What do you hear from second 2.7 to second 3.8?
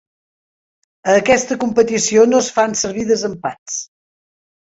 servir desempats.